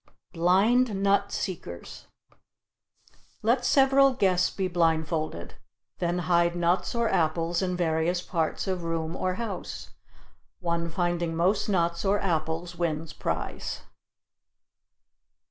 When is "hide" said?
6.25-6.55